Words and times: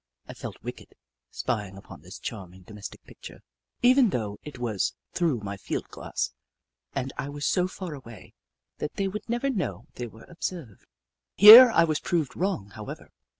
I 0.27 0.33
felt 0.33 0.63
wicked, 0.63 0.95
spying 1.29 1.77
upon 1.77 2.01
this 2.01 2.17
charming 2.17 2.63
domestic 2.63 3.03
picture, 3.03 3.43
even 3.83 4.09
though 4.09 4.39
it 4.41 4.57
was 4.57 4.95
through 5.13 5.41
my 5.41 5.57
field 5.57 5.89
glass 5.89 6.33
and 6.95 7.13
I 7.19 7.29
was 7.29 7.45
so 7.45 7.67
far 7.67 7.93
away 7.93 8.33
that 8.79 8.95
they 8.95 9.07
would 9.07 9.29
never 9.29 9.51
know 9.51 9.85
they 9.93 10.07
were 10.07 10.25
observed. 10.27 10.87
Here 11.35 11.69
I 11.69 11.83
was 11.83 11.99
proved 11.99 12.35
wrong, 12.35 12.71
however. 12.71 13.11